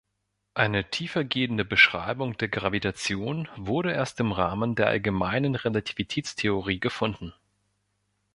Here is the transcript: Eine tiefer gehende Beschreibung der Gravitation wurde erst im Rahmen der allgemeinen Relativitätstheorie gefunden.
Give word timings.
Eine 0.55 0.89
tiefer 0.89 1.23
gehende 1.23 1.63
Beschreibung 1.63 2.35
der 2.35 2.47
Gravitation 2.47 3.47
wurde 3.55 3.91
erst 3.91 4.19
im 4.19 4.31
Rahmen 4.31 4.73
der 4.73 4.87
allgemeinen 4.87 5.53
Relativitätstheorie 5.53 6.79
gefunden. 6.79 7.35